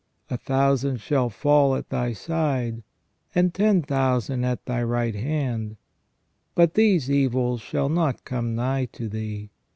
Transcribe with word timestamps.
A 0.31 0.37
thousand 0.37 0.99
shall 0.99 1.29
fall 1.29 1.75
at 1.75 1.89
thy 1.91 2.11
side, 2.13 2.81
and 3.35 3.53
ten 3.53 3.83
thousand 3.83 4.43
at 4.43 4.65
thy 4.65 4.81
right 4.81 5.13
hand: 5.13 5.77
but 6.55 6.73
these 6.73 7.11
evils 7.11 7.61
shall 7.61 7.87
not 7.87 8.25
come 8.25 8.55
nigh 8.55 8.85
to 8.93 9.07
thee. 9.07 9.51